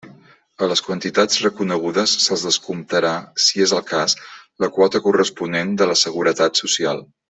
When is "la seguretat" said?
5.95-6.65